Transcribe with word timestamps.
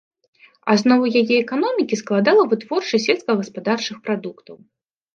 Аснову 0.75 1.05
яе 1.21 1.23
эканомікі 1.43 2.01
складала 2.03 2.49
вытворчасць 2.57 3.07
сельскагаспадарчых 3.13 4.05
прадуктаў. 4.07 4.57